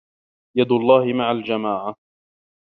[0.57, 1.95] يَدُ اللهِ مَعَ الجَمَاعَةِ